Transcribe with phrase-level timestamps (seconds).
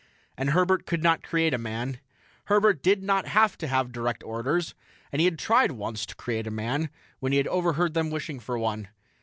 [0.35, 1.99] And Herbert could not create a man.
[2.45, 4.73] Herbert did not have to have direct orders,
[5.11, 6.89] and he had tried once to create a man
[7.19, 8.87] when he had overheard them wishing for one.